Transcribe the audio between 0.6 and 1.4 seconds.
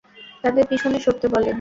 পিছনে সরতে